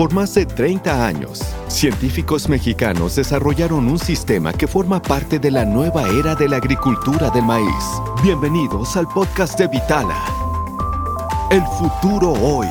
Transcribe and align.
Por 0.00 0.14
más 0.14 0.34
de 0.34 0.46
30 0.46 1.06
años, 1.06 1.42
científicos 1.68 2.48
mexicanos 2.48 3.16
desarrollaron 3.16 3.86
un 3.86 3.98
sistema 3.98 4.50
que 4.50 4.66
forma 4.66 5.02
parte 5.02 5.38
de 5.38 5.50
la 5.50 5.66
nueva 5.66 6.08
era 6.08 6.34
de 6.34 6.48
la 6.48 6.56
agricultura 6.56 7.28
del 7.28 7.44
maíz. 7.44 7.84
Bienvenidos 8.22 8.96
al 8.96 9.06
podcast 9.08 9.58
de 9.58 9.68
Vitala. 9.68 10.24
El 11.50 11.60
futuro 11.76 12.32
hoy. 12.32 12.66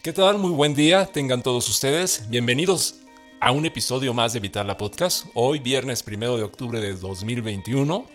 ¿Qué 0.00 0.12
tal? 0.12 0.38
Muy 0.38 0.52
buen 0.52 0.76
día, 0.76 1.06
tengan 1.06 1.42
todos 1.42 1.68
ustedes. 1.68 2.30
Bienvenidos 2.30 3.00
a 3.40 3.50
un 3.50 3.66
episodio 3.66 4.14
más 4.14 4.32
de 4.32 4.38
Vitala 4.38 4.76
Podcast. 4.76 5.26
Hoy, 5.34 5.58
viernes 5.58 6.04
primero 6.04 6.36
de 6.36 6.44
octubre 6.44 6.80
de 6.80 6.94
2021. 6.94 8.06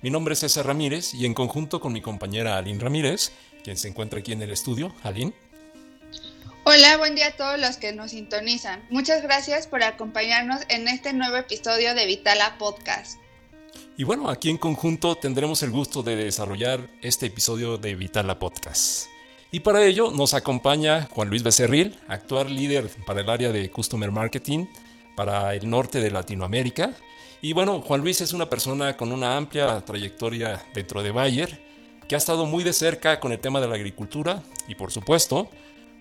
Mi 0.00 0.10
nombre 0.10 0.34
es 0.34 0.40
César 0.40 0.66
Ramírez 0.66 1.12
y 1.14 1.26
en 1.26 1.34
conjunto 1.34 1.80
con 1.80 1.92
mi 1.92 2.00
compañera 2.00 2.56
Aline 2.56 2.80
Ramírez 2.80 3.32
quien 3.64 3.76
se 3.76 3.88
encuentra 3.88 4.20
aquí 4.20 4.32
en 4.32 4.40
el 4.40 4.50
estudio. 4.50 4.94
Aline. 5.02 5.32
Hola, 6.64 6.96
buen 6.98 7.14
día 7.14 7.28
a 7.28 7.32
todos 7.32 7.58
los 7.58 7.76
que 7.76 7.92
nos 7.92 8.12
sintonizan. 8.12 8.82
Muchas 8.90 9.22
gracias 9.22 9.66
por 9.66 9.82
acompañarnos 9.82 10.60
en 10.68 10.86
este 10.88 11.12
nuevo 11.12 11.36
episodio 11.36 11.94
de 11.94 12.06
Vitala 12.06 12.56
Podcast. 12.58 13.18
Y 13.96 14.04
bueno, 14.04 14.30
aquí 14.30 14.50
en 14.50 14.58
conjunto 14.58 15.16
tendremos 15.16 15.62
el 15.62 15.70
gusto 15.70 16.02
de 16.02 16.16
desarrollar 16.16 16.88
este 17.02 17.26
episodio 17.26 17.78
de 17.78 17.94
Vitala 17.94 18.38
Podcast. 18.38 19.08
Y 19.50 19.60
para 19.60 19.84
ello 19.84 20.10
nos 20.10 20.34
acompaña 20.34 21.08
Juan 21.10 21.28
Luis 21.28 21.42
Becerril, 21.42 21.98
actual 22.06 22.54
líder 22.54 22.88
para 23.06 23.22
el 23.22 23.30
área 23.30 23.50
de 23.50 23.70
Customer 23.70 24.10
Marketing 24.10 24.66
para 25.16 25.54
el 25.54 25.68
norte 25.68 26.00
de 26.00 26.10
Latinoamérica. 26.10 26.94
Y 27.40 27.52
bueno, 27.52 27.80
Juan 27.82 28.00
Luis 28.00 28.20
es 28.20 28.32
una 28.32 28.50
persona 28.50 28.96
con 28.96 29.12
una 29.12 29.36
amplia 29.36 29.80
trayectoria 29.84 30.60
dentro 30.74 31.04
de 31.04 31.12
Bayer 31.12 31.60
que 32.08 32.16
ha 32.16 32.18
estado 32.18 32.46
muy 32.46 32.64
de 32.64 32.72
cerca 32.72 33.20
con 33.20 33.30
el 33.30 33.38
tema 33.38 33.60
de 33.60 33.68
la 33.68 33.76
agricultura 33.76 34.42
y 34.66 34.74
por 34.74 34.90
supuesto 34.90 35.48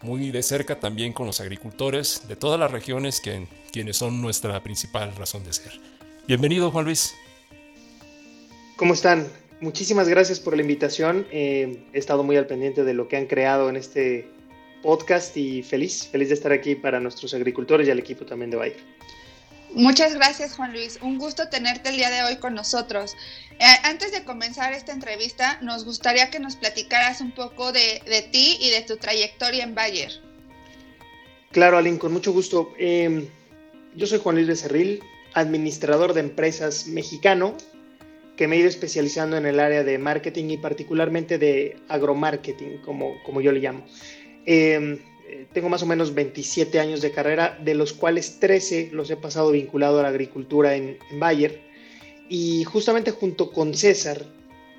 muy 0.02 0.32
de 0.32 0.42
cerca 0.42 0.80
también 0.80 1.14
con 1.14 1.28
los 1.28 1.40
agricultores 1.40 2.24
de 2.28 2.36
todas 2.36 2.60
las 2.60 2.72
regiones 2.72 3.22
que, 3.22 3.46
quienes 3.72 3.98
son 3.98 4.20
nuestra 4.20 4.64
principal 4.64 5.16
razón 5.16 5.44
de 5.44 5.54
ser. 5.54 5.74
Bienvenido 6.28 6.72
Juan 6.72 6.86
Luis. 6.86 7.14
¿Cómo 8.76 8.94
están? 8.94 9.28
Muchísimas 9.62 10.08
gracias 10.08 10.40
por 10.40 10.56
la 10.56 10.64
invitación. 10.64 11.28
Eh, 11.32 11.84
he 11.94 12.00
estado 12.00 12.24
muy 12.24 12.38
al 12.38 12.48
pendiente 12.48 12.84
de 12.84 12.96
lo 12.96 13.08
que 13.08 13.18
han 13.18 13.28
creado 13.28 13.70
en 13.70 13.76
este 13.76 14.28
podcast 14.82 15.38
y 15.38 15.62
feliz, 15.62 16.08
feliz 16.08 16.30
de 16.30 16.36
estar 16.36 16.52
aquí 16.52 16.74
para 16.74 17.00
nuestros 17.00 17.36
agricultores 17.36 17.88
y 17.88 17.92
al 17.92 18.00
equipo 18.00 18.26
también 18.26 18.50
de 18.50 18.58
Bayer. 18.58 18.98
Muchas 19.78 20.16
gracias, 20.16 20.56
Juan 20.56 20.72
Luis. 20.72 20.98
Un 21.04 21.20
gusto 21.20 21.50
tenerte 21.50 21.90
el 21.90 21.98
día 21.98 22.10
de 22.10 22.24
hoy 22.24 22.38
con 22.38 22.56
nosotros. 22.56 23.16
Eh, 23.60 23.64
antes 23.84 24.12
de 24.12 24.24
comenzar 24.24 24.74
esta 24.74 24.92
entrevista, 24.92 25.60
nos 25.62 25.86
gustaría 25.86 26.32
que 26.32 26.40
nos 26.40 26.56
platicaras 26.56 27.22
un 27.22 27.32
poco 27.32 27.72
de, 27.72 28.02
ti 28.32 28.58
y 28.60 28.72
de 28.72 28.82
tu 28.82 28.98
trayectoria 28.98 29.64
en 29.64 29.76
Bayer. 29.76 30.10
Claro, 31.52 31.78
Aline, 31.78 32.00
con 32.00 32.12
mucho 32.12 32.34
gusto. 32.34 32.74
Em, 32.80 33.28
yo 33.96 34.08
soy 34.08 34.18
Juan 34.18 34.38
Luis 34.38 34.48
Becerril, 34.48 35.04
administrador 35.36 36.16
de 36.16 36.22
empresas 36.22 36.88
mexicano, 36.88 37.56
que 38.36 38.48
me 38.48 38.56
he 38.56 38.60
ido 38.62 38.70
especializando 38.70 39.38
en 39.38 39.46
el 39.46 39.60
área 39.60 39.84
de 39.84 40.00
marketing 40.00 40.50
y 40.50 40.58
particularmente 40.58 41.38
de 41.38 41.78
agromarketing, 41.88 42.80
como, 42.80 43.22
como 43.22 43.42
yo 43.42 43.52
le 43.52 43.60
llamo. 43.60 43.86
Eh, 44.48 45.00
tengo 45.54 45.70
más 45.70 45.84
o 45.84 45.86
menos 45.86 46.14
27 46.14 46.80
años 46.80 47.02
de 47.02 47.12
carrera, 47.12 47.58
de 47.64 47.76
los 47.76 47.94
cuales 47.94 48.40
13 48.40 48.90
los 48.94 49.10
he 49.10 49.18
pasado 49.18 49.52
vinculado 49.52 50.00
a 50.00 50.04
la 50.04 50.10
agricultura 50.10 50.76
en, 50.76 50.98
Bayer. 51.20 51.62
Y 52.30 52.64
justamente 52.66 53.12
junto 53.12 53.52
con 53.52 53.74
César, 53.74 54.26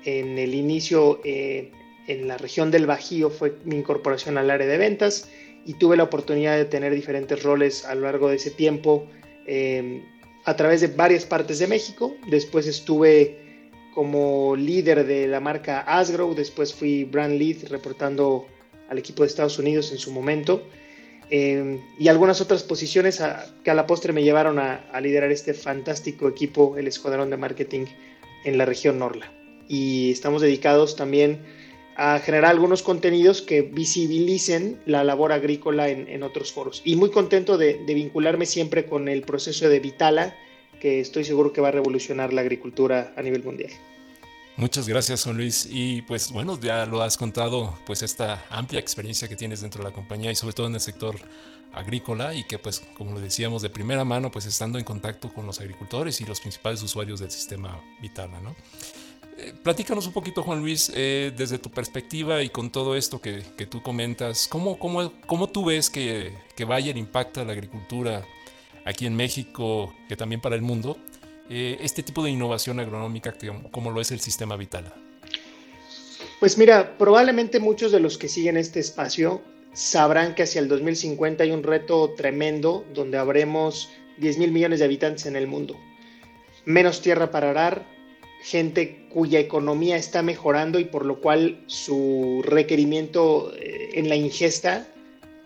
en 0.05 0.37
el 0.37 0.53
inicio 0.53 1.19
eh, 1.23 1.71
en 2.07 2.27
la 2.27 2.37
región 2.37 2.71
del 2.71 2.85
Bajío 2.85 3.29
fue 3.29 3.55
mi 3.65 3.75
incorporación 3.75 4.37
al 4.37 4.49
área 4.49 4.67
de 4.67 4.77
ventas 4.77 5.29
y 5.65 5.73
tuve 5.73 5.97
la 5.97 6.03
oportunidad 6.03 6.57
de 6.57 6.65
tener 6.65 6.93
diferentes 6.93 7.43
roles 7.43 7.85
a 7.85 7.95
lo 7.95 8.01
largo 8.01 8.29
de 8.29 8.37
ese 8.37 8.51
tiempo 8.51 9.05
eh, 9.45 10.01
a 10.45 10.55
través 10.55 10.81
de 10.81 10.87
varias 10.87 11.25
partes 11.25 11.59
de 11.59 11.67
México. 11.67 12.15
Después 12.29 12.65
estuve 12.65 13.37
como 13.93 14.55
líder 14.55 15.05
de 15.05 15.27
la 15.27 15.39
marca 15.39 15.81
Asgrow, 15.81 16.33
después 16.33 16.73
fui 16.73 17.03
brand 17.03 17.37
lead 17.37 17.67
reportando 17.69 18.47
al 18.89 18.97
equipo 18.97 19.23
de 19.23 19.27
Estados 19.27 19.59
Unidos 19.59 19.91
en 19.91 19.97
su 19.97 20.11
momento, 20.11 20.63
eh, 21.31 21.79
y 21.99 22.07
algunas 22.07 22.41
otras 22.41 22.63
posiciones 22.63 23.21
que 23.63 23.71
a 23.71 23.73
la 23.73 23.85
postre 23.85 24.13
me 24.13 24.23
llevaron 24.23 24.57
a, 24.57 24.99
liderar 25.01 25.31
este 25.31 25.53
fantástico 25.53 26.27
equipo, 26.27 26.75
el 26.77 26.87
Escuadrón 26.87 27.29
de 27.29 27.37
Marketing 27.37 27.85
en 28.45 28.57
la 28.57 28.65
región 28.65 28.99
Norla. 28.99 29.31
Y 29.67 30.11
estamos 30.11 30.41
dedicados 30.41 30.95
también 30.95 31.39
a 31.95 32.17
generar 32.19 32.51
algunos 32.51 32.81
contenidos 32.81 33.41
que 33.41 33.61
visibilicen 33.61 34.79
la 34.85 35.03
labor 35.03 35.31
agrícola 35.31 35.89
en, 35.89 36.23
otros 36.23 36.51
foros. 36.51 36.81
Y 36.83 36.95
muy 36.95 37.11
contento 37.11 37.57
de, 37.57 37.83
de, 37.85 37.93
vincularme 37.93 38.45
siempre 38.45 38.85
con 38.85 39.07
el 39.09 39.21
proceso 39.21 39.69
de 39.69 39.79
Vitala, 39.79 40.35
que 40.79 41.01
estoy 41.01 41.25
seguro 41.25 41.53
que 41.53 41.61
va 41.61 41.67
a 41.67 41.71
revolucionar 41.71 42.33
la 42.33 42.41
agricultura 42.41 43.13
a 43.17 43.21
nivel 43.21 43.43
mundial. 43.43 43.71
Muchas 44.59 44.89
gracias, 44.89 45.23
Juan 45.23 45.37
Luis. 45.37 45.69
Y 45.71 46.01
pues 46.01 46.33
bueno, 46.33 46.59
ya 46.59 46.85
lo 46.85 47.01
has 47.01 47.15
contado, 47.15 47.79
pues 47.85 48.01
esta 48.01 48.43
amplia 48.49 48.81
experiencia 48.81 49.29
que 49.29 49.37
tienes 49.37 49.61
dentro 49.61 49.81
de 49.81 49.89
la 49.89 49.95
compañía 49.95 50.33
y 50.33 50.35
sobre 50.35 50.53
todo 50.53 50.67
en 50.67 50.73
el 50.73 50.81
sector 50.81 51.15
agrícola 51.71 52.33
y 52.33 52.43
que 52.43 52.59
pues 52.59 52.81
como 52.97 53.13
lo 53.13 53.21
decíamos 53.21 53.61
de 53.61 53.69
primera 53.69 54.03
mano, 54.03 54.29
pues 54.29 54.45
estando 54.45 54.77
en 54.77 54.83
contacto 54.83 55.33
con 55.33 55.45
los 55.45 55.61
agricultores 55.61 56.19
y 56.19 56.25
los 56.25 56.41
principales 56.41 56.83
usuarios 56.83 57.21
del 57.21 57.31
sistema 57.31 57.79
Vitala, 58.01 58.41
¿no? 58.41 58.53
Eh, 59.37 59.53
platícanos 59.63 60.07
un 60.07 60.11
poquito, 60.11 60.43
Juan 60.43 60.59
Luis, 60.59 60.91
eh, 60.93 61.31
desde 61.37 61.57
tu 61.57 61.71
perspectiva 61.71 62.43
y 62.43 62.49
con 62.49 62.69
todo 62.69 62.97
esto 62.97 63.21
que, 63.21 63.41
tú 63.69 63.81
comentas, 63.81 64.49
¿cómo, 64.49 64.77
cómo, 64.77 65.13
cómo 65.25 65.47
tú 65.47 65.63
ves 65.63 65.89
que, 65.89 66.33
que 66.57 66.65
Bayer 66.65 66.97
impacta 66.97 67.45
la 67.45 67.53
agricultura 67.53 68.25
aquí 68.85 69.05
en 69.05 69.15
México, 69.15 69.95
que 70.09 70.17
también 70.17 70.41
para 70.41 70.57
el 70.57 70.61
mundo? 70.61 70.97
Eh, 71.49 71.79
este 71.81 72.03
tipo 72.03 72.23
de 72.23 72.29
innovación 72.29 72.79
agronómica 72.79 73.33
como 73.71 73.89
lo 73.89 74.01
es 74.01 74.11
el 74.11 74.19
sistema 74.19 74.55
Vitala? 74.55 74.93
Pues 76.39 76.57
mira, 76.59 76.95
probablemente 76.97 77.59
muchos 77.59 77.91
de 77.91 77.99
los 77.99 78.19
que 78.19 78.29
siguen 78.29 78.55
este 78.55 78.79
espacio 78.79 79.41
sabrán 79.73 80.35
que 80.35 80.43
hacia 80.43 80.61
el 80.61 80.67
2050 80.67 81.43
hay 81.43 81.51
un 81.51 81.63
reto 81.63 82.13
tremendo 82.15 82.85
donde 82.93 83.17
habremos 83.17 83.89
10 84.17 84.37
mil 84.37 84.51
millones 84.51 84.79
de 84.79 84.85
habitantes 84.85 85.25
en 85.25 85.35
el 85.35 85.47
mundo. 85.47 85.75
Menos 86.65 87.01
tierra 87.01 87.31
para 87.31 87.49
arar, 87.49 87.83
gente 88.43 89.07
cuya 89.09 89.39
economía 89.39 89.97
está 89.97 90.21
mejorando 90.21 90.79
y 90.79 90.85
por 90.85 91.03
lo 91.03 91.19
cual 91.19 91.63
su 91.65 92.43
requerimiento 92.45 93.51
eh, 93.55 93.89
en 93.93 94.07
la 94.07 94.15
ingesta 94.15 94.87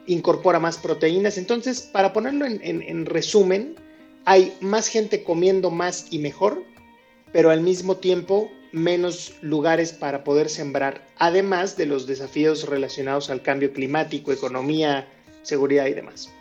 incorpora 0.05 0.59
más 0.59 0.77
proteínas. 0.77 1.37
Entonces, 1.37 1.81
para 1.81 2.11
ponerlo 2.11 2.45
en 2.45 3.05
resumen, 3.05 3.75
hay 4.25 4.55
más 4.61 4.87
gente 4.87 5.23
comiendo 5.23 5.71
más 5.71 6.07
y 6.11 6.19
mejor, 6.19 6.63
pero 7.31 7.49
al 7.49 7.61
mismo 7.61 7.97
tiempo 7.97 8.51
menos 8.71 9.35
lugares 9.41 9.91
para 9.91 10.23
poder 10.23 10.49
sembrar, 10.49 11.05
además 11.17 11.77
de 11.77 11.85
los 11.85 12.07
desafíos 12.07 12.67
relacionados 12.67 13.29
al 13.29 13.41
cambio 13.41 13.71
climático, 13.71 14.31
economía, 14.31 15.07
seguridad 15.43 15.85
y 15.85 15.93
demás. 15.93 16.31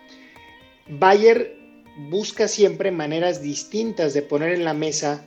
Bayer 0.88 1.56
busca 2.08 2.48
siempre 2.48 2.90
maneras 2.90 3.42
distintas 3.42 4.14
de 4.14 4.22
poner 4.22 4.52
en 4.52 4.64
la 4.64 4.74
mesa 4.74 5.24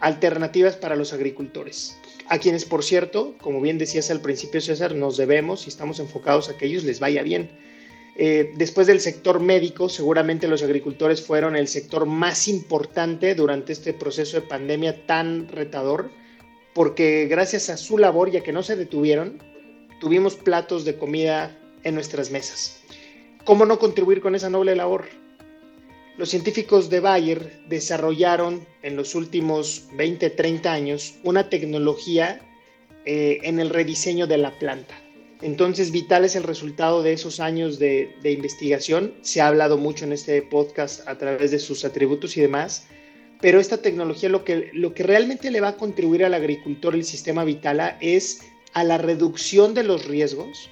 alternativas 0.00 0.76
para 0.76 0.96
los 0.96 1.14
agricultores, 1.14 1.96
a 2.28 2.38
quienes, 2.38 2.66
por 2.66 2.84
cierto, 2.84 3.34
como 3.40 3.62
bien 3.62 3.78
decías 3.78 4.10
al 4.10 4.20
principio, 4.20 4.60
César, 4.60 4.94
nos 4.94 5.16
debemos 5.16 5.66
y 5.66 5.70
estamos 5.70 6.00
enfocados 6.00 6.50
a 6.50 6.58
que 6.58 6.66
ellos 6.66 6.84
les 6.84 7.00
vaya 7.00 7.22
bien 7.22 7.48
eh, 8.18 8.52
después 8.56 8.86
del 8.86 9.00
sector 9.00 9.40
médico, 9.40 9.90
seguramente 9.90 10.48
los 10.48 10.62
agricultores 10.62 11.20
fueron 11.20 11.54
el 11.54 11.68
sector 11.68 12.06
más 12.06 12.48
importante 12.48 13.34
durante 13.34 13.74
este 13.74 13.92
proceso 13.92 14.40
de 14.40 14.46
pandemia 14.46 15.04
tan 15.04 15.48
retador, 15.48 16.10
porque 16.72 17.26
gracias 17.28 17.68
a 17.68 17.76
su 17.76 17.98
labor, 17.98 18.30
ya 18.30 18.42
que 18.42 18.52
no 18.52 18.62
se 18.62 18.76
detuvieron, 18.76 19.42
tuvimos 20.00 20.34
platos 20.34 20.86
de 20.86 20.96
comida 20.96 21.58
en 21.84 21.94
nuestras 21.94 22.30
mesas. 22.30 22.80
¿Cómo 23.44 23.66
no 23.66 23.78
contribuir 23.78 24.22
con 24.22 24.34
esa 24.34 24.48
noble 24.48 24.74
labor? 24.74 25.04
Los 26.16 26.30
científicos 26.30 26.88
de 26.88 27.00
Bayer 27.00 27.60
desarrollaron 27.68 28.66
en 28.82 28.96
los 28.96 29.14
últimos 29.14 29.88
20, 29.94 30.30
30 30.30 30.72
años 30.72 31.16
una 31.22 31.50
tecnología 31.50 32.40
eh, 33.04 33.40
en 33.42 33.60
el 33.60 33.68
rediseño 33.68 34.26
de 34.26 34.38
la 34.38 34.58
planta 34.58 35.05
entonces, 35.42 35.90
vital 35.90 36.24
es 36.24 36.34
el 36.34 36.44
resultado 36.44 37.02
de 37.02 37.12
esos 37.12 37.40
años 37.40 37.78
de, 37.78 38.14
investigación. 38.24 39.14
Se 39.20 39.40
ha 39.40 39.48
hablado 39.48 39.76
mucho 39.76 40.04
en 40.04 40.12
este 40.12 40.40
podcast 40.42 41.06
a 41.06 41.18
través 41.18 41.50
de 41.50 41.58
sus 41.58 41.84
atributos 41.84 42.36
y 42.36 42.40
demás, 42.40 42.86
pero 43.40 43.60
esta 43.60 43.78
tecnología 43.78 44.30
lo 44.30 44.44
que, 44.44 44.70
lo 44.72 44.94
que 44.94 45.02
realmente 45.02 45.50
le 45.50 45.60
va 45.60 45.68
a 45.68 45.76
contribuir 45.76 46.24
al 46.24 46.32
agricultor 46.32 46.94
el 46.94 47.04
sistema 47.04 47.44
Vitala 47.44 47.98
es 48.00 48.40
a 48.72 48.82
la 48.82 48.96
reducción 48.96 49.74
de 49.74 49.82
los 49.82 50.06
riesgos 50.06 50.70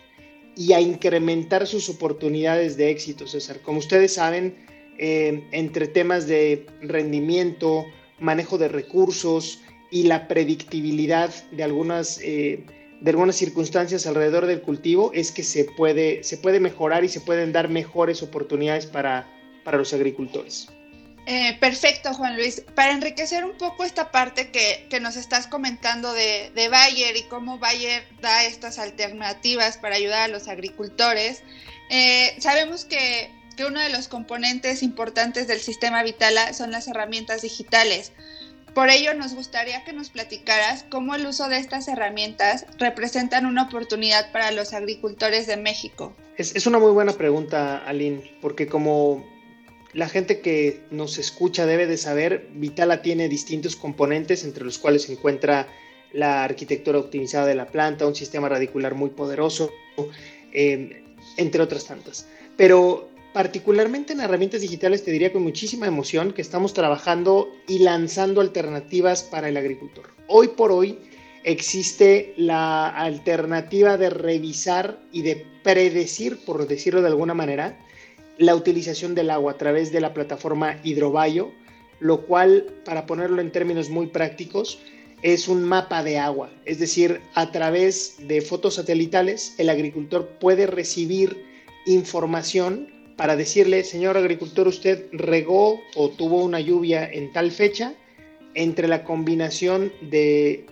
y 0.57 0.73
a 0.73 0.81
incrementar 0.81 1.67
sus 1.67 1.91
oportunidades 1.91 2.77
de 2.79 2.91
éxito, 2.91 3.27
César. 3.27 3.61
Como 3.61 3.81
ustedes 3.81 4.15
saben, 4.15 4.57
eh, 4.99 5.47
entre 5.53 5.89
temas 5.89 6.27
de 6.27 6.67
rendimiento, 6.81 7.85
manejo 8.19 8.57
de 8.57 8.69
recursos 8.69 9.61
y 9.91 10.05
la 10.05 10.27
predictibilidad 10.27 11.31
de 11.51 11.63
algunas... 11.65 12.19
Eh, 12.23 12.65
de 13.01 13.11
algunas 13.11 13.37
circunstancias 13.37 14.07
alrededor 14.07 14.47
del 14.47 14.63
cultivo 14.63 15.11
es 15.15 15.33
que 15.33 15.43
se 15.43 15.65
puede, 15.65 16.25
se 16.25 16.39
puede 16.39 16.61
mejorar 16.61 17.05
y 17.05 17.09
se 17.09 17.21
pueden 17.21 17.53
dar 17.53 17.69
mejores 17.69 18.23
oportunidades 18.23 18.87
para, 18.87 19.29
para 19.65 19.79
los 19.79 19.93
agricultores. 19.93 20.69
Eh, 21.27 21.57
perfecto, 21.59 22.13
Juan 22.13 22.37
Luis. 22.37 22.63
Para 22.75 22.93
enriquecer 22.93 23.45
un 23.45 23.57
poco 23.57 23.85
esta 23.85 24.11
parte 24.11 24.51
que, 24.51 25.01
nos 25.01 25.17
estás 25.17 25.47
comentando 25.47 26.13
de, 26.13 26.69
Bayer 26.71 27.17
y 27.17 27.23
cómo 27.25 27.59
Bayer 27.59 28.05
da 28.21 28.45
estas 28.45 28.79
alternativas 28.79 29.79
para 29.79 29.97
ayudar 29.97 30.23
a 30.23 30.29
los 30.29 30.49
agricultores, 30.49 31.43
eh, 31.91 32.37
sabemos 32.39 32.85
que, 32.85 33.31
que, 33.57 33.65
uno 33.65 33.81
de 33.81 33.89
los 33.89 34.09
componentes 34.09 34.83
importantes 34.83 35.47
del 35.47 35.61
sistema 35.61 36.03
Vitala 36.03 36.53
son 36.53 36.71
las 36.71 36.89
herramientas 36.89 37.41
digitales. 37.43 38.13
Por 38.75 38.91
ello, 38.91 39.15
nos 39.15 39.35
gustaría 39.35 39.85
que 39.85 39.93
nos 39.93 40.11
platicaras 40.11 40.85
cómo 40.91 41.15
el 41.15 41.25
uso 41.27 41.49
de 41.49 41.59
estas 41.59 41.87
herramientas 41.87 42.67
representan 42.79 43.47
una 43.47 43.63
oportunidad 43.63 44.33
para 44.33 44.51
los 44.51 44.73
agricultores 44.73 45.47
de 45.47 45.57
México. 45.57 46.13
Es, 46.37 46.67
una 46.67 46.81
muy 46.81 46.91
buena 46.91 47.13
pregunta, 47.13 47.79
Aline, 47.87 48.37
porque 48.41 48.67
como 48.67 49.25
la 49.93 50.09
gente 50.09 50.41
que 50.41 50.81
nos 50.91 51.19
escucha 51.19 51.67
debe 51.67 51.87
de 51.87 51.97
saber, 51.97 52.49
Vitala 52.55 53.01
tiene 53.01 53.29
distintos 53.29 53.77
componentes 53.77 54.43
entre 54.43 54.65
los 54.65 54.79
cuales 54.79 55.03
se 55.03 55.13
encuentra 55.13 55.69
la 56.13 56.43
arquitectura 56.43 56.99
optimizada 56.99 57.47
de 57.47 57.55
la 57.55 57.67
planta, 57.67 58.07
un 58.07 58.17
sistema 58.17 58.49
radicular 58.49 58.97
muy 58.97 59.11
poderoso, 59.11 59.71
eh, 60.53 61.05
entre 61.37 61.63
otras 61.63 61.85
tantas. 61.85 62.27
Pero 62.57 63.09
particularmente 63.35 64.13
en 64.13 64.21
herramientas 64.21 64.61
digitales 64.61 65.05
te 65.05 65.11
diría 65.11 65.33
con 65.33 65.43
muchísima 65.43 65.89
emoción 65.89 66.33
que 66.33 66.41
estamos 66.41 66.73
trabajando 66.73 67.53
y 67.67 67.81
lanzando 67.81 68.41
alternativas 68.41 69.25
para 69.25 69.49
el 69.49 69.57
agricultor. 69.57 70.05
Hoy 70.29 70.49
por 70.57 70.71
hoy 70.71 71.01
existe 71.43 72.33
la 72.37 72.89
alternativa 72.89 73.99
de 73.99 74.09
revisar 74.09 75.01
y 75.11 75.23
de 75.23 75.45
predecir, 75.65 76.45
por 76.45 76.69
decirlo 76.69 77.03
de 77.03 77.09
alguna 77.09 77.35
manera, 77.35 77.77
la 78.39 78.55
utilización 78.55 79.17
del 79.17 79.31
agua 79.31 79.53
a 79.53 79.59
través 79.59 79.91
de 79.91 80.01
la 80.01 80.15
plataforma 80.15 80.79
Hidrobayo, 80.85 81.51
lo 81.99 82.27
cual, 82.27 82.73
para 82.85 83.05
ponerlo 83.05 83.41
en 83.41 83.51
términos 83.51 83.91
muy 83.91 84.07
prácticos, 84.07 84.79
es 85.23 85.49
un 85.49 85.65
mapa 85.65 86.05
de 86.05 86.19
agua. 86.19 86.53
Es 86.67 86.79
decir, 86.79 87.21
a 87.35 87.51
través 87.51 88.15
de 88.29 88.41
fotos 88.43 88.75
satelitales, 88.75 89.57
el 89.59 89.71
agricultor 89.71 90.29
puede 90.39 90.69
recibir 90.69 91.45
información 91.85 92.95
para 93.17 93.37
decirle, 93.37 93.85
señor 93.85 94.17
agricultor, 94.17 94.69
usted 94.69 95.07
regó 95.13 95.81
o 95.95 96.11
tuvo 96.11 96.43
una 96.43 96.61
lluvia 96.61 97.09
en 97.11 97.33
tal 97.33 97.51
fecha, 97.51 97.95
entre 98.55 98.89
la 98.89 99.05
combinación 99.05 99.93
de 100.01 100.67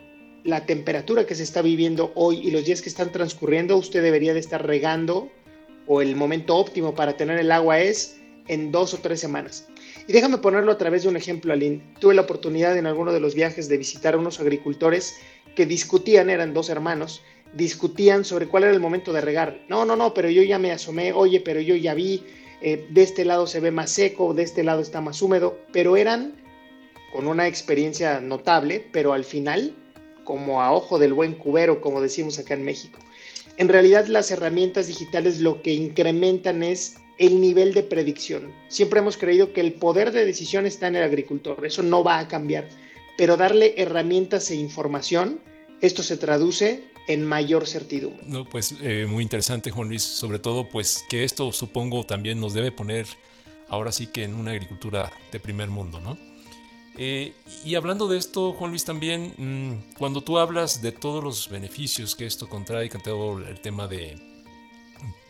la 0.44 0.67
temperatura 0.67 1.27
que 1.27 1.35
se 1.35 1.43
está 1.43 1.62
viviendo 1.62 2.12
hoy 2.15 2.39
y 2.39 2.50
los 2.50 2.65
días 2.65 2.83
que 2.83 2.89
están 2.89 3.12
transcurriendo, 3.12 3.77
usted 3.77 4.03
debería 4.03 4.35
de 4.35 4.41
estar 4.41 4.67
regando 4.67 5.31
o 5.87 6.00
el 6.00 6.17
momento 6.17 6.56
óptimo 6.56 6.94
para 6.94 7.17
tener 7.17 7.39
el 7.39 7.53
agua 7.53 7.81
es 7.81 8.21
en 8.49 8.73
dos 8.73 8.94
o 8.94 8.99
tres 8.99 9.21
semanas. 9.21 9.69
Y 10.09 10.12
déjame 10.12 10.39
ponerlo 10.39 10.73
a 10.73 10.79
través 10.79 11.03
de 11.03 11.09
un 11.09 11.17
ejemplo, 11.17 11.53
Aline. 11.53 11.81
Tuve 12.00 12.15
la 12.15 12.23
oportunidad 12.23 12.77
en 12.77 12.87
alguno 12.87 13.12
de 13.12 13.21
los 13.21 13.35
viajes 13.35 13.69
de 13.69 13.79
visitar 13.79 14.15
a 14.15 14.19
unos 14.19 14.41
agricultores 14.41 15.17
que 15.55 15.67
discutían, 15.67 16.31
eran 16.31 16.55
dos 16.55 16.69
hermanos, 16.69 17.23
discutían 17.53 18.25
sobre 18.25 18.49
cuál 18.49 18.65
era 18.65 18.73
el 18.73 18.81
momento 18.81 19.13
de 19.13 19.21
regar. 19.21 19.61
No, 19.69 19.85
no, 19.85 19.97
no, 19.97 20.15
pero 20.15 20.31
yo 20.31 20.43
ya 20.43 20.59
me 20.59 20.73
asomé, 20.73 21.13
oye, 21.13 21.41
pero 21.41 21.61
yo 21.61 21.75
ya 21.77 21.95
vi, 21.95 22.23
eh, 22.61 22.87
de 22.91 23.03
este 23.03 23.25
lado 23.25 23.47
se 23.47 23.61
ve 23.61 23.71
más 23.71 23.91
seco, 23.91 24.35
de 24.35 24.43
este 24.43 24.63
lado 24.63 24.81
está 24.81 25.01
más 25.01 25.21
húmedo, 25.21 25.59
pero 25.73 25.97
eran 25.97 26.35
con 27.13 27.27
una 27.27 27.47
experiencia 27.47 28.21
notable, 28.21 28.87
pero 28.93 29.13
al 29.13 29.25
final, 29.25 29.75
como 30.25 30.63
a 30.63 30.73
ojo 30.73 30.99
del 30.99 31.13
buen 31.13 31.35
cubero, 31.35 31.81
como 31.81 32.01
decimos 32.01 32.39
acá 32.39 32.55
en 32.55 32.65
México. 32.65 32.99
En 33.59 33.69
realidad 33.69 34.07
las 34.07 34.31
herramientas 34.31 34.87
digitales 34.87 35.41
lo 35.41 35.61
que 35.61 35.75
incrementan 35.75 36.63
es 36.63 36.97
el 37.19 37.41
nivel 37.41 37.75
de 37.75 37.83
predicción. 37.83 38.51
Siempre 38.69 39.01
hemos 39.01 39.19
creído 39.19 39.53
que 39.53 39.61
el 39.61 39.75
poder 39.75 40.11
de 40.13 40.25
decisión 40.25 40.65
está 40.65 40.89
en 40.89 40.97
el 40.97 41.03
agricultor, 41.03 41.65
eso 41.67 41.83
no 41.83 42.03
va 42.03 42.19
a 42.19 42.29
cambiar, 42.29 42.69
pero 43.19 43.37
darle 43.37 43.75
herramientas 43.77 44.51
e 44.51 44.55
información, 44.55 45.41
esto 45.83 46.03
se 46.03 46.17
traduce 46.17 46.83
en 47.09 47.27
mayor 47.27 47.67
certidumbre. 47.67 48.23
No, 48.27 48.49
pues 48.49 48.77
eh, 48.81 49.07
muy 49.09 49.23
interesante, 49.23 49.71
Juan 49.71 49.89
Luis, 49.89 50.03
sobre 50.03 50.39
todo 50.39 50.69
pues 50.69 51.05
que 51.09 51.25
esto 51.25 51.53
supongo 51.53 52.05
también 52.05 52.41
nos 52.41 52.55
debe 52.55 52.73
poner 52.73 53.07
ahora 53.69 53.93
sí 53.93 54.07
que 54.07 54.25
en 54.25 54.35
una 54.35 54.53
agricultura 54.53 55.13
de 55.31 55.41
primer 55.41 55.69
mundo, 55.69 56.01
¿no? 56.01 56.17
Eh, 56.99 57.33
y 57.65 57.75
hablando 57.75 58.07
de 58.07 58.19
esto, 58.19 58.53
Juan 58.53 58.71
Luis, 58.71 58.85
también, 58.85 59.33
mm, 59.39 59.97
cuando 59.99 60.21
tú 60.21 60.39
hablas 60.39 60.83
de 60.83 60.93
todos 60.93 61.25
los 61.25 61.49
beneficios 61.49 62.15
que 62.15 62.27
esto 62.27 62.49
contrae, 62.49 62.91
que 62.91 62.99
todo 62.99 63.39
el 63.39 63.61
tema 63.61 63.89
de, 63.89 64.19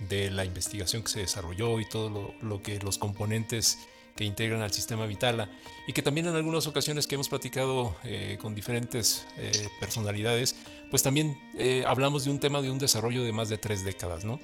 de 0.09 0.31
la 0.31 0.45
investigación 0.45 1.03
que 1.03 1.09
se 1.09 1.21
desarrolló 1.21 1.81
y 1.81 1.89
todo 1.89 2.35
lo, 2.41 2.63
que 2.63 2.79
los 2.81 2.99
componentes 2.99 3.79
que 4.17 4.25
integran 4.25 4.63
al 4.63 4.73
sistema 4.73 5.07
Vitala 5.07 5.49
y 5.87 5.93
que 5.93 6.03
también 6.03 6.27
en 6.27 6.37
algunas 6.37 6.67
ocasiones 6.67 7.07
que 7.07 7.15
hemos 7.15 7.29
platicado 7.29 7.97
eh, 8.05 8.39
con 8.41 8.55
diferentes 8.55 9.27
eh, 9.39 9.69
personalidades, 9.81 10.57
pues 10.91 11.03
también 11.03 11.39
hablamos 11.87 12.25
de 12.25 12.31
un 12.31 12.39
tema 12.39 12.61
de 12.61 12.71
un 12.71 12.79
desarrollo 12.79 13.25
de 13.25 13.33
más 13.33 13.49
de 13.49 13.57
tres 13.57 13.83
décadas, 13.83 14.25
¿no? 14.27 14.39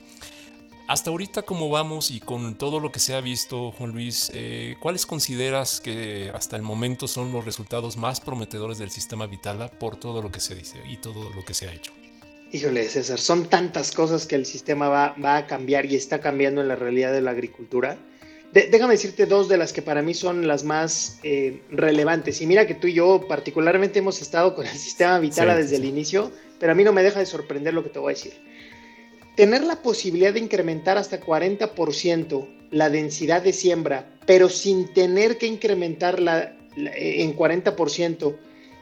Hasta 0.88 1.10
ahorita, 1.10 1.42
¿cómo 1.42 1.68
vamos? 1.68 2.10
Y 2.10 2.18
con 2.18 2.54
todo 2.54 2.80
lo 2.80 2.90
que 2.90 2.98
se 2.98 3.14
ha 3.14 3.20
visto, 3.20 3.72
Juan 3.72 3.90
Luis, 3.90 4.30
eh, 4.32 4.74
¿cuáles 4.80 5.04
consideras 5.04 5.82
que 5.82 6.32
hasta 6.32 6.56
el 6.56 6.62
momento 6.62 7.06
son 7.06 7.30
los 7.30 7.44
resultados 7.44 7.98
más 7.98 8.22
prometedores 8.22 8.78
del 8.78 8.88
sistema 8.88 9.26
Vitala 9.26 9.68
por 9.68 9.96
todo 9.96 10.22
lo 10.22 10.32
que 10.32 10.40
se 10.40 10.54
dice 10.54 10.78
y 10.88 10.96
todo 10.96 11.28
lo 11.28 11.44
que 11.44 11.52
se 11.52 11.68
ha 11.68 11.74
hecho? 11.74 11.92
Híjole, 12.52 12.88
César, 12.88 13.18
son 13.18 13.50
tantas 13.50 13.92
cosas 13.92 14.24
que 14.24 14.36
el 14.36 14.46
sistema 14.46 14.88
va, 14.88 15.36
a 15.36 15.46
cambiar 15.46 15.84
y 15.84 15.94
está 15.94 16.22
cambiando 16.22 16.62
en 16.62 16.68
la 16.68 16.76
realidad 16.76 17.12
de 17.12 17.20
la 17.20 17.32
agricultura. 17.32 17.98
Déjame 18.52 18.94
decirte 18.94 19.26
dos 19.26 19.48
de 19.48 19.56
las 19.56 19.72
que 19.72 19.82
para 19.82 20.02
mí 20.02 20.14
son 20.14 20.46
las 20.46 20.64
más 20.64 21.18
eh, 21.22 21.62
relevantes. 21.70 22.40
Y 22.40 22.46
mira 22.46 22.66
que 22.66 22.74
tú 22.74 22.86
y 22.86 22.94
yo 22.94 23.26
particularmente 23.28 23.98
hemos 23.98 24.20
estado 24.22 24.54
con 24.54 24.66
el 24.66 24.76
sistema 24.78 25.18
Vitala 25.18 25.56
desde 25.56 25.76
el 25.76 25.84
inicio, 25.84 26.30
pero 26.58 26.72
a 26.72 26.74
mí 26.74 26.84
no 26.84 26.92
me 26.92 27.02
deja 27.02 27.20
de 27.20 27.26
sorprender 27.26 27.74
lo 27.74 27.82
que 27.82 27.90
te 27.90 27.98
voy 27.98 28.12
a 28.12 28.14
decir 28.14 28.34
tener 29.38 29.62
la 29.62 29.82
posibilidad 29.82 30.32
de 30.34 30.40
incrementar 30.40 30.98
hasta 30.98 31.20
40% 31.20 32.48
la 32.72 32.90
densidad 32.90 33.40
de 33.40 33.52
siembra, 33.52 34.18
pero 34.26 34.48
sin 34.48 34.92
tener 34.92 35.38
que 35.38 35.46
incrementar 35.46 36.18
la, 36.18 36.56
en 36.74 37.36
40% 37.36 38.36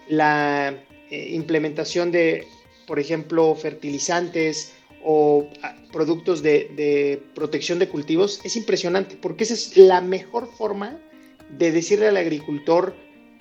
la 0.08 0.74
eh, 1.10 1.28
implementación 1.32 2.10
de, 2.10 2.46
por 2.86 2.98
ejemplo, 2.98 3.54
fertilizantes 3.54 4.72
o 5.08 5.48
productos 5.92 6.42
de, 6.42 7.22
protección 7.32 7.78
de 7.78 7.88
cultivos, 7.88 8.40
es 8.42 8.56
impresionante, 8.56 9.16
porque 9.16 9.44
esa 9.44 9.54
es 9.54 9.76
la 9.76 10.00
mejor 10.00 10.50
forma 10.52 11.00
de 11.48 11.70
decirle 11.70 12.08
al 12.08 12.16
agricultor 12.16 12.92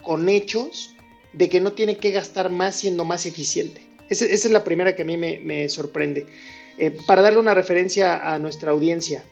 con 0.03 0.29
hechos 0.29 0.95
de 1.33 1.49
que 1.49 1.59
no 1.59 1.73
tiene 1.73 1.97
que 1.97 2.11
gastar 2.11 2.51
más 2.51 2.75
siendo 2.75 3.03
más 3.03 3.25
eficiente. 3.25 3.81
Esa, 4.09 4.25
es 4.25 4.45
la 4.51 4.63
primera 4.63 4.95
que 4.95 5.01
a 5.01 5.05
mí 5.05 5.17
me, 5.17 5.39
me 5.39 5.67
sorprende. 5.67 6.27
Eh, 6.77 6.95
para 7.07 7.23
darle 7.23 7.39
una 7.39 7.55
referencia 7.55 8.31
a 8.31 8.37
nuestra 8.37 8.69
audiencia, 8.69 9.23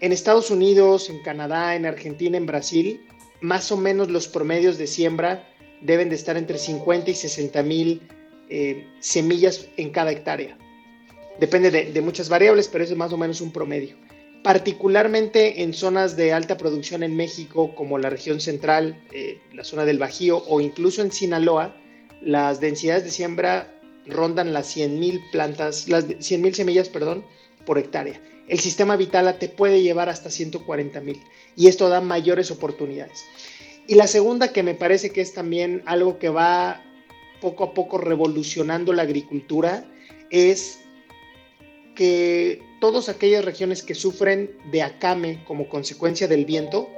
en 0.00 0.12
Estados 0.12 0.50
Unidos, 0.50 1.10
en 1.10 1.22
Canadá, 1.22 1.74
en 1.74 1.84
Argentina, 1.84 2.38
en 2.38 2.46
Brasil, 2.46 3.02
más 3.42 3.70
o 3.70 3.76
menos 3.76 4.10
los 4.10 4.28
promedios 4.28 4.78
de 4.78 4.86
siembra 4.86 5.46
deben 5.82 6.08
de 6.08 6.16
estar 6.16 6.38
entre 6.38 6.56
50 6.56 7.10
y 7.10 7.14
60 7.14 7.62
mil 7.62 8.00
eh, 8.48 8.86
semillas 9.00 9.68
en 9.76 9.90
cada 9.90 10.12
hectárea. 10.12 10.56
Depende 11.40 11.70
de, 11.70 12.00
muchas 12.00 12.28
variables, 12.28 12.68
pero 12.68 12.84
eso 12.84 12.94
es 12.94 12.98
más 12.98 13.12
o 13.12 13.18
menos 13.18 13.40
un 13.40 13.52
promedio. 13.52 13.96
Particularmente 14.42 15.62
en 15.62 15.74
zonas 15.74 16.16
de 16.16 16.32
alta 16.32 16.56
producción 16.56 17.02
en 17.02 17.16
México, 17.16 17.74
como 17.74 17.98
la 17.98 18.10
región 18.10 18.40
central, 18.40 19.02
eh, 19.12 19.38
la 19.52 19.64
zona 19.64 19.84
del 19.84 19.98
Bajío 19.98 20.44
o 20.46 20.60
incluso 20.60 21.02
en 21.02 21.12
Sinaloa, 21.12 21.76
las 22.22 22.60
densidades 22.60 23.04
de 23.04 23.10
siembra 23.10 23.72
rondan 24.06 24.52
las 24.52 24.74
100.000 24.76 25.30
plantas, 25.30 25.88
las 25.88 26.06
100.000 26.06 26.54
semillas, 26.54 26.88
perdón, 26.88 27.24
por 27.66 27.78
hectárea. 27.78 28.20
El 28.48 28.60
sistema 28.60 28.96
Vitala 28.96 29.38
te 29.38 29.48
puede 29.48 29.82
llevar 29.82 30.08
hasta 30.08 30.30
140.000 30.30 31.20
y 31.56 31.66
esto 31.66 31.88
da 31.88 32.00
mayores 32.00 32.50
oportunidades. 32.50 33.24
Y 33.88 33.96
la 33.96 34.06
segunda 34.06 34.52
que 34.52 34.62
me 34.62 34.74
parece 34.74 35.10
que 35.10 35.20
es 35.20 35.34
también 35.34 35.82
algo 35.86 36.18
que 36.18 36.28
va 36.28 36.82
poco 37.40 37.64
a 37.64 37.74
poco 37.74 37.98
revolucionando 37.98 38.92
la 38.92 39.02
agricultura 39.02 39.84
es 40.30 40.80
que 41.96 42.62
todas 42.80 43.08
aquellas 43.08 43.44
regiones 43.44 43.82
que 43.82 43.96
sufren 43.96 44.52
de 44.70 44.82
acame 44.82 45.42
como 45.44 45.68
consecuencia 45.68 46.28
del 46.28 46.44
viento, 46.44 46.88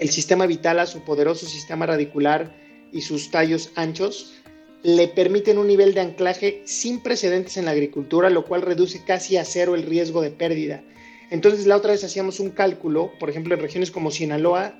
el 0.00 0.08
sistema 0.08 0.46
Vitala, 0.46 0.86
su 0.86 1.04
poderoso 1.04 1.46
sistema 1.46 1.86
radicular 1.86 2.56
y 2.90 3.02
sus 3.02 3.30
tallos 3.30 3.70
anchos 3.76 4.34
le 4.82 5.06
permiten 5.06 5.58
un 5.58 5.68
nivel 5.68 5.94
de 5.94 6.00
anclaje 6.00 6.62
sin 6.64 7.00
precedentes 7.00 7.56
en 7.56 7.66
la 7.66 7.70
agricultura, 7.70 8.30
lo 8.30 8.44
cual 8.44 8.62
reduce 8.62 9.04
casi 9.04 9.36
a 9.36 9.44
cero 9.44 9.76
el 9.76 9.84
riesgo 9.84 10.22
de 10.22 10.30
pérdida. 10.30 10.82
Entonces 11.30 11.66
la 11.66 11.76
otra 11.76 11.92
vez 11.92 12.02
hacíamos 12.02 12.40
un 12.40 12.50
cálculo, 12.50 13.12
por 13.20 13.30
ejemplo, 13.30 13.54
en 13.54 13.60
regiones 13.60 13.92
como 13.92 14.10
Sinaloa 14.10 14.74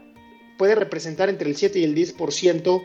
puede 0.58 0.74
representar 0.74 1.28
entre 1.28 1.48
el 1.48 1.56
7 1.56 1.78
y 1.78 1.84
el 1.84 1.94
10% 1.94 2.84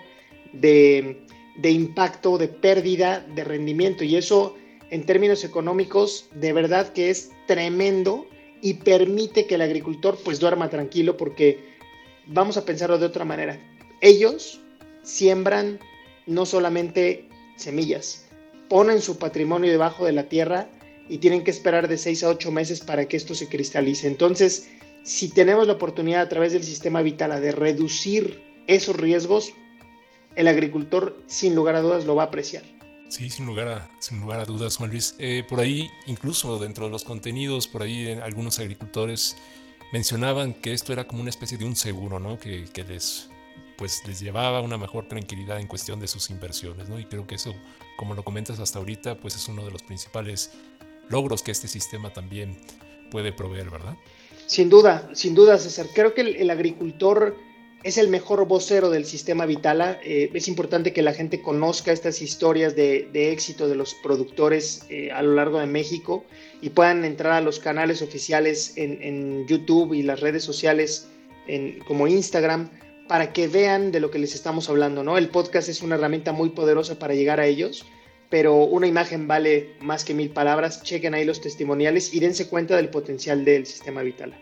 de, 0.54 1.26
de 1.58 1.72
impacto, 1.72 2.38
de 2.38 2.48
pérdida 2.48 3.26
de 3.36 3.44
rendimiento, 3.44 4.04
y 4.04 4.16
eso 4.16 4.56
en 4.90 5.06
términos 5.06 5.44
económicos, 5.44 6.30
de 6.34 6.54
verdad 6.54 6.94
que 6.94 7.10
es 7.10 7.32
tremendo 7.46 8.28
y 8.62 8.76
permite 8.76 9.46
que 9.46 9.56
el 9.56 9.62
agricultor 9.62 10.18
pues 10.24 10.40
duerma 10.40 10.70
tranquilo 10.70 11.18
porque 11.18 11.78
vamos 12.26 12.58
a 12.58 12.66
pensarlo 12.66 12.98
de 12.98 13.06
otra 13.06 13.26
manera. 13.26 13.60
Ellos 14.02 14.62
siembran 15.04 15.80
no 16.26 16.46
solamente 16.46 17.28
semillas, 17.56 18.26
ponen 18.70 19.02
su 19.02 19.18
patrimonio 19.18 19.72
debajo 19.72 20.06
de 20.06 20.12
la 20.12 20.30
tierra 20.30 20.70
y 21.10 21.20
tienen 21.20 21.44
que 21.44 21.52
esperar 21.52 21.88
de 21.88 21.98
6 21.98 22.24
a 22.24 22.30
8 22.30 22.52
meses 22.52 22.82
para 22.82 23.08
que 23.08 23.18
esto 23.18 23.34
se 23.34 23.48
cristalice. 23.48 24.08
Entonces, 24.08 24.70
si 25.04 25.30
tenemos 25.30 25.68
la 25.68 25.74
oportunidad 25.74 26.22
a 26.22 26.30
través 26.30 26.52
del 26.52 26.64
sistema 26.64 27.02
Vitala 27.02 27.40
de 27.40 27.54
reducir 27.54 28.42
esos 28.68 28.96
riesgos, 28.98 29.54
el 30.36 30.48
agricultor 30.48 31.18
sin 31.28 31.56
lugar 31.56 31.76
a 31.76 31.82
dudas 31.82 32.06
lo 32.06 32.16
va 32.16 32.24
a 32.24 32.26
apreciar. 32.28 32.77
Sí, 33.10 33.30
sin 33.30 33.46
lugar 33.46 33.68
a, 33.68 33.90
sin 34.00 34.20
lugar 34.20 34.40
a 34.40 34.46
dudas, 34.46 34.78
Juan 34.78 34.90
Luis. 34.92 35.16
Eh, 35.18 35.44
por 35.48 35.60
ahí, 35.60 35.90
incluso 36.08 36.60
dentro 36.60 36.86
de 36.86 36.92
los 36.92 37.04
contenidos, 37.04 37.68
por 37.68 37.82
ahí 37.84 38.08
eh, 38.08 38.20
algunos 38.22 38.60
agricultores 38.60 39.38
mencionaban 39.94 40.54
que 40.54 40.74
esto 40.74 40.92
era 40.92 41.08
como 41.08 41.22
una 41.22 41.30
especie 41.30 41.58
de 41.58 41.66
un 41.66 41.76
seguro, 41.76 42.20
¿no? 42.20 42.38
Que, 42.38 42.66
que 42.66 42.84
les, 42.84 43.30
pues, 43.78 44.02
les 44.06 44.20
llevaba 44.20 44.60
una 44.62 44.78
mejor 44.78 45.08
tranquilidad 45.08 45.60
en 45.60 45.68
cuestión 45.68 46.00
de 46.00 46.08
sus 46.08 46.30
inversiones, 46.30 46.90
¿no? 46.90 47.00
Y 47.00 47.06
creo 47.06 47.26
que 47.26 47.36
eso, 47.36 47.56
como 47.98 48.14
lo 48.14 48.24
comentas 48.24 48.60
hasta 48.60 48.80
ahorita, 48.80 49.16
pues 49.16 49.36
es 49.36 49.48
uno 49.48 49.64
de 49.64 49.72
los 49.72 49.84
principales 49.84 50.52
logros 51.10 51.42
que 51.42 51.52
este 51.52 51.68
sistema 51.68 52.12
también 52.12 52.58
puede 53.10 53.32
proveer, 53.32 53.70
¿verdad? 53.70 53.96
Sin 54.48 54.70
duda, 54.70 55.10
sin 55.14 55.36
duda, 55.36 55.58
César. 55.58 55.88
Creo 55.94 56.14
que 56.14 56.22
el, 56.22 56.50
agricultor 56.50 57.36
es 57.84 57.98
el 57.98 58.08
mejor 58.08 58.46
vocero 58.48 58.90
del 58.90 59.06
sistema 59.06 59.46
Vitala. 59.46 60.00
Eh, 60.04 60.30
es 60.34 60.48
importante 60.48 60.94
que 60.94 61.02
la 61.02 61.14
gente 61.14 61.42
conozca 61.42 61.92
estas 61.92 62.22
historias 62.22 62.76
de, 62.76 63.10
éxito 63.14 63.68
de 63.68 63.76
los 63.76 63.94
productores 63.96 64.86
eh, 64.90 65.12
a 65.12 65.22
lo 65.22 65.36
largo 65.36 65.60
de 65.60 65.68
México 65.68 66.26
y 66.62 66.70
puedan 66.70 67.06
entrar 67.06 67.34
a 67.34 67.42
los 67.42 67.60
canales 67.60 68.02
oficiales 68.02 68.74
en, 68.78 69.48
YouTube 69.48 69.94
y 69.94 70.04
las 70.04 70.20
redes 70.20 70.44
sociales 70.44 71.08
como 71.88 72.08
Instagram 72.08 72.70
para 73.08 73.32
que 73.32 73.48
vean 73.48 73.92
de 73.92 74.02
lo 74.02 74.12
que 74.12 74.20
les 74.20 74.36
estamos 74.36 74.70
hablando. 74.70 75.04
¿no? 75.04 75.18
El 75.18 75.30
podcast 75.30 75.70
es 75.70 75.82
una 75.82 75.96
herramienta 75.96 76.34
muy 76.34 76.50
poderosa 76.50 77.00
para 77.00 77.14
llegar 77.14 77.40
a 77.40 77.46
ellos 77.46 77.86
pero 78.30 78.56
una 78.56 78.88
imagen 78.88 79.28
vale 79.28 79.70
más 79.80 80.04
que 80.04 80.14
mil 80.14 80.30
palabras. 80.30 80.84
Chequen 80.84 81.14
ahí 81.14 81.26
los 81.26 81.42
testimoniales 81.42 82.14
y 82.14 82.20
dense 82.20 82.48
cuenta 82.48 82.76
del 82.76 82.90
potencial 82.90 83.46
del 83.46 83.66
sistema 83.66 84.02
vital. 84.02 84.36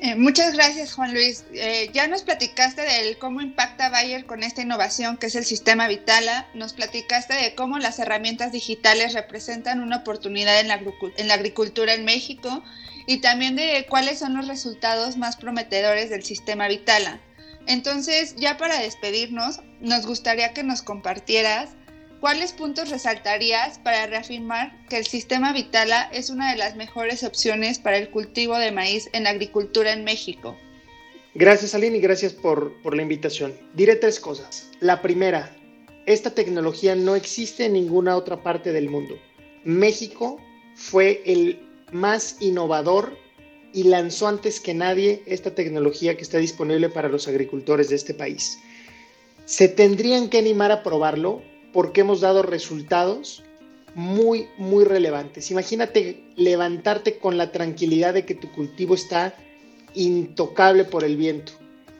Eh, 0.00 0.16
muchas 0.16 0.54
gracias, 0.54 0.92
Juan 0.92 1.14
Luis. 1.14 1.44
Eh, 1.52 1.88
ya 1.92 2.08
nos 2.08 2.22
platicaste 2.22 2.82
de 2.82 3.16
cómo 3.16 3.40
impacta 3.40 3.88
Bayer 3.88 4.26
con 4.26 4.42
esta 4.42 4.62
innovación 4.62 5.16
que 5.16 5.26
es 5.26 5.34
el 5.34 5.44
sistema 5.44 5.88
Vitala. 5.88 6.48
Nos 6.52 6.72
platicaste 6.72 7.34
de 7.34 7.54
cómo 7.54 7.78
las 7.78 7.98
herramientas 7.98 8.52
digitales 8.52 9.14
representan 9.14 9.80
una 9.80 9.98
oportunidad 9.98 10.60
en 10.60 10.68
la, 10.68 10.80
en 11.16 11.28
la 11.28 11.34
agricultura 11.34 11.94
en 11.94 12.04
México 12.04 12.62
y 13.06 13.18
también 13.18 13.56
de 13.56 13.86
cuáles 13.88 14.18
son 14.18 14.36
los 14.36 14.48
resultados 14.48 15.16
más 15.16 15.36
prometedores 15.36 16.10
del 16.10 16.24
sistema 16.24 16.68
Vitala. 16.68 17.20
Entonces, 17.66 18.34
ya 18.36 18.56
para 18.56 18.80
despedirnos, 18.80 19.60
nos 19.80 20.06
gustaría 20.06 20.52
que 20.52 20.64
nos 20.64 20.82
compartieras 20.82 21.70
¿Cuáles 22.24 22.54
puntos 22.54 22.88
resaltarías 22.88 23.78
para 23.80 24.06
reafirmar 24.06 24.72
que 24.88 24.96
el 24.96 25.06
sistema 25.06 25.52
Vitala 25.52 26.08
es 26.10 26.30
una 26.30 26.52
de 26.52 26.56
las 26.56 26.74
mejores 26.74 27.22
opciones 27.22 27.78
para 27.78 27.98
el 27.98 28.08
cultivo 28.08 28.56
de 28.56 28.72
maíz 28.72 29.10
en 29.12 29.26
agricultura 29.26 29.92
en 29.92 30.04
México? 30.04 30.56
Gracias, 31.34 31.74
Aline, 31.74 31.98
y 31.98 32.00
gracias 32.00 32.32
por, 32.32 32.80
por 32.80 32.96
la 32.96 33.02
invitación. 33.02 33.52
Diré 33.74 33.96
tres 33.96 34.18
cosas. 34.18 34.70
La 34.80 35.02
primera, 35.02 35.54
esta 36.06 36.30
tecnología 36.30 36.94
no 36.94 37.14
existe 37.14 37.66
en 37.66 37.74
ninguna 37.74 38.16
otra 38.16 38.42
parte 38.42 38.72
del 38.72 38.88
mundo. 38.88 39.18
México 39.64 40.40
fue 40.76 41.20
el 41.26 41.60
más 41.92 42.38
innovador 42.40 43.18
y 43.74 43.82
lanzó 43.82 44.28
antes 44.28 44.60
que 44.60 44.72
nadie 44.72 45.22
esta 45.26 45.54
tecnología 45.54 46.16
que 46.16 46.22
está 46.22 46.38
disponible 46.38 46.88
para 46.88 47.10
los 47.10 47.28
agricultores 47.28 47.90
de 47.90 47.96
este 47.96 48.14
país. 48.14 48.58
Se 49.44 49.68
tendrían 49.68 50.30
que 50.30 50.38
animar 50.38 50.72
a 50.72 50.82
probarlo 50.82 51.42
porque 51.74 52.02
hemos 52.02 52.20
dado 52.20 52.42
resultados 52.42 53.42
muy, 53.96 54.46
muy 54.56 54.84
relevantes. 54.84 55.50
Imagínate 55.50 56.22
levantarte 56.36 57.18
con 57.18 57.36
la 57.36 57.50
tranquilidad 57.50 58.14
de 58.14 58.24
que 58.24 58.36
tu 58.36 58.50
cultivo 58.52 58.94
está 58.94 59.34
intocable 59.92 60.84
por 60.84 61.02
el 61.04 61.16
viento. 61.16 61.52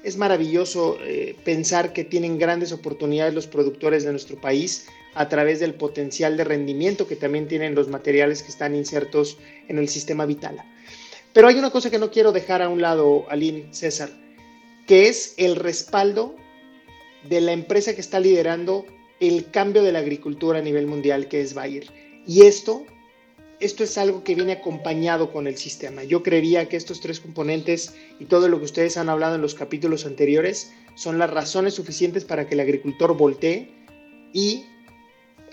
Es 0.05 0.17
maravilloso 0.17 0.97
eh, 1.01 1.37
pensar 1.45 1.93
que 1.93 2.05
tienen 2.05 2.39
grandes 2.39 2.71
oportunidades 2.73 3.35
los 3.35 3.49
productores 3.49 4.05
de 4.05 4.13
nuestro 4.13 4.41
país 4.41 4.87
a 5.15 5.29
través 5.29 5.59
del 5.59 5.75
potencial 5.75 6.37
de 6.37 6.45
rendimiento 6.45 7.09
que 7.09 7.17
también 7.17 7.49
tienen 7.49 7.75
los 7.75 7.89
materiales 7.89 8.43
que 8.45 8.51
están 8.51 8.77
insertos 8.77 9.39
en 9.67 9.79
el 9.79 9.89
sistema 9.89 10.25
Vitala. 10.25 10.65
Pero 11.33 11.49
hay 11.49 11.59
una 11.59 11.71
cosa 11.71 11.91
que 11.91 11.99
no 11.99 12.13
quiero 12.13 12.31
dejar 12.31 12.63
a 12.63 12.69
un 12.69 12.81
lado, 12.81 13.27
Aline, 13.29 13.67
César, 13.73 14.11
que 14.87 15.09
es 15.09 15.35
el 15.37 15.57
respaldo 15.57 16.37
de 17.29 17.41
la 17.41 17.53
empresa 17.53 17.95
que 17.95 18.01
está 18.01 18.21
liderando 18.21 18.87
el 19.29 19.51
cambio 19.51 19.83
de 19.83 19.93
la 19.93 20.01
agricultura 20.01 20.59
a 20.59 20.63
nivel 20.63 20.87
mundial 20.87 21.29
que 21.29 21.41
es 21.41 21.55
Bayer. 21.55 21.87
Y 22.27 22.43
esto, 22.43 22.85
esto 23.61 23.85
es 23.85 23.99
algo 23.99 24.25
que 24.25 24.35
viene 24.35 24.53
acompañado 24.53 25.33
con 25.33 25.47
el 25.47 25.57
sistema. 25.57 26.05
Yo 26.05 26.23
creería 26.23 26.69
que 26.69 26.77
estos 26.77 27.01
tres 27.01 27.21
componentes 27.21 27.95
y 28.19 28.25
todo 28.27 28.49
lo 28.49 28.59
que 28.59 28.65
ustedes 28.65 28.97
han 28.97 29.09
hablado 29.09 29.37
en 29.37 29.43
los 29.43 29.55
capítulos 29.55 30.07
anteriores 30.07 30.73
son 30.95 31.19
las 31.19 31.31
razones 31.31 31.75
suficientes 31.75 32.25
para 32.25 32.47
que 32.47 32.55
el 32.55 32.61
agricultor 32.61 33.17
voltee 33.17 33.69
y 34.33 34.65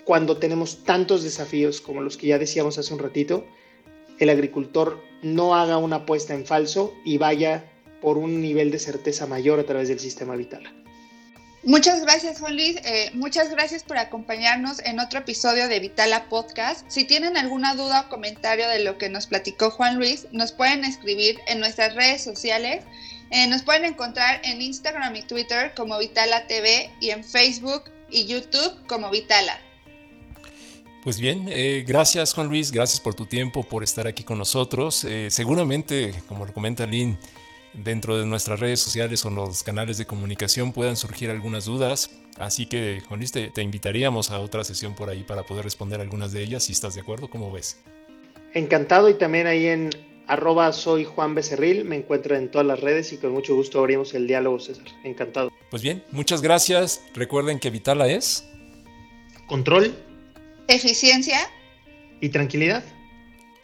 cuando 0.04 0.36
tenemos 0.36 0.82
tantos 0.84 1.22
desafíos 1.22 1.80
como 1.80 2.02
los 2.02 2.16
que 2.16 2.28
ya 2.28 2.38
decíamos 2.38 2.78
hace 2.78 2.92
un 2.92 3.00
ratito, 3.00 3.46
el 4.18 4.30
agricultor 4.30 5.00
no 5.22 5.54
haga 5.54 5.78
una 5.78 5.96
apuesta 5.96 6.34
en 6.34 6.44
falso 6.44 6.92
y 7.04 7.18
vaya 7.18 7.70
por 8.00 8.18
un 8.18 8.40
nivel 8.40 8.70
de 8.70 8.78
certeza 8.78 9.26
mayor 9.26 9.60
a 9.60 9.64
través 9.64 9.88
del 9.88 10.00
sistema 10.00 10.34
vital. 10.34 10.81
Muchas 11.64 12.02
gracias, 12.02 12.40
Juan 12.40 12.56
Luis. 12.56 12.76
Eh, 12.84 13.10
muchas 13.14 13.48
gracias 13.48 13.84
por 13.84 13.96
acompañarnos 13.96 14.80
en 14.80 14.98
otro 14.98 15.20
episodio 15.20 15.68
de 15.68 15.78
Vitala 15.78 16.28
Podcast. 16.28 16.84
Si 16.88 17.04
tienen 17.04 17.36
alguna 17.36 17.76
duda 17.76 18.00
o 18.00 18.08
comentario 18.08 18.68
de 18.68 18.82
lo 18.82 18.98
que 18.98 19.08
nos 19.08 19.28
platicó 19.28 19.70
Juan 19.70 19.96
Luis, 19.96 20.26
nos 20.32 20.50
pueden 20.50 20.84
escribir 20.84 21.38
en 21.46 21.60
nuestras 21.60 21.94
redes 21.94 22.24
sociales. 22.24 22.82
Eh, 23.30 23.46
nos 23.46 23.62
pueden 23.62 23.84
encontrar 23.84 24.40
en 24.42 24.60
Instagram 24.60 25.14
y 25.14 25.22
Twitter 25.22 25.72
como 25.76 25.96
Vitala 25.98 26.48
TV 26.48 26.90
y 27.00 27.10
en 27.10 27.22
Facebook 27.22 27.84
y 28.10 28.26
YouTube 28.26 28.74
como 28.88 29.08
Vitala. 29.10 29.60
Pues 31.04 31.20
bien, 31.20 31.46
eh, 31.48 31.84
gracias 31.86 32.34
Juan 32.34 32.48
Luis, 32.48 32.72
gracias 32.72 32.98
por 32.98 33.14
tu 33.14 33.26
tiempo, 33.26 33.62
por 33.62 33.84
estar 33.84 34.08
aquí 34.08 34.24
con 34.24 34.36
nosotros. 34.36 35.06
seguramente, 35.28 36.12
como 36.26 36.44
lo 36.44 36.52
comenta 36.52 36.86
Lynn, 36.86 37.16
dentro 37.74 38.18
de 38.18 38.26
nuestras 38.26 38.60
redes 38.60 38.80
sociales 38.80 39.24
o 39.24 39.30
los 39.30 39.62
canales 39.62 39.98
de 39.98 40.06
comunicación 40.06 40.72
puedan 40.72 40.96
surgir 40.96 41.30
algunas 41.30 41.64
dudas. 41.64 42.10
Así 42.38 42.66
que, 42.66 43.02
Juan 43.08 43.20
te, 43.20 43.48
te 43.48 43.62
invitaríamos 43.62 44.30
a 44.30 44.40
otra 44.40 44.64
sesión 44.64 44.94
por 44.94 45.10
ahí 45.10 45.22
para 45.22 45.44
poder 45.44 45.64
responder 45.64 46.00
algunas 46.00 46.32
de 46.32 46.42
ellas, 46.42 46.64
si 46.64 46.72
estás 46.72 46.94
de 46.94 47.00
acuerdo, 47.00 47.28
¿cómo 47.28 47.52
ves? 47.52 47.78
Encantado 48.54 49.08
y 49.08 49.14
también 49.14 49.46
ahí 49.46 49.66
en 49.66 49.90
arroba 50.26 50.72
soy 50.72 51.04
Juan 51.04 51.34
Becerril, 51.34 51.84
me 51.84 51.96
encuentro 51.96 52.36
en 52.36 52.50
todas 52.50 52.66
las 52.66 52.80
redes 52.80 53.12
y 53.12 53.18
con 53.18 53.32
mucho 53.32 53.54
gusto 53.54 53.80
abrimos 53.80 54.14
el 54.14 54.26
diálogo, 54.26 54.58
César. 54.60 54.86
Encantado. 55.04 55.50
Pues 55.70 55.82
bien, 55.82 56.02
muchas 56.10 56.42
gracias. 56.42 57.02
Recuerden 57.14 57.58
que 57.58 57.70
Vitala 57.70 58.08
es... 58.08 58.48
Control. 59.46 59.94
Eficiencia. 60.68 61.38
Y 62.20 62.28
tranquilidad. 62.28 62.84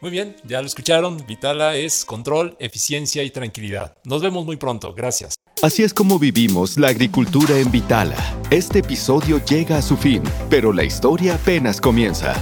Muy 0.00 0.10
bien, 0.10 0.36
ya 0.44 0.60
lo 0.60 0.66
escucharon. 0.66 1.24
Vitala 1.26 1.76
es 1.76 2.04
control, 2.04 2.56
eficiencia 2.60 3.24
y 3.24 3.30
tranquilidad. 3.30 3.96
Nos 4.04 4.22
vemos 4.22 4.44
muy 4.44 4.56
pronto. 4.56 4.94
Gracias. 4.94 5.34
Así 5.60 5.82
es 5.82 5.92
como 5.92 6.20
vivimos 6.20 6.78
la 6.78 6.88
agricultura 6.88 7.58
en 7.58 7.70
Vitala. 7.72 8.16
Este 8.50 8.78
episodio 8.78 9.44
llega 9.44 9.78
a 9.78 9.82
su 9.82 9.96
fin, 9.96 10.22
pero 10.48 10.72
la 10.72 10.84
historia 10.84 11.34
apenas 11.34 11.80
comienza. 11.80 12.40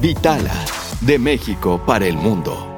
Vitala, 0.00 0.54
de 1.00 1.18
México 1.18 1.82
para 1.84 2.06
el 2.06 2.16
mundo. 2.16 2.71